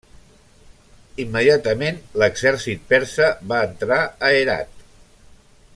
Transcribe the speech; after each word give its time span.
Immediatament 1.23 1.99
l'exèrcit 2.23 2.89
persa 2.95 3.29
va 3.53 3.61
entrar 3.67 4.01
a 4.07 4.33
Herat. 4.39 4.73